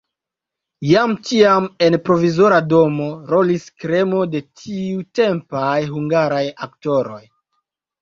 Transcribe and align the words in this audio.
Jam 0.91 1.11
tiam 1.27 1.67
en 1.89 1.97
provizora 2.07 2.57
domo 2.73 3.11
rolis 3.35 3.69
kremo 3.85 4.25
de 4.35 4.45
tiutempaj 4.65 5.79
hungaraj 5.95 6.45
aktoroj. 6.71 7.25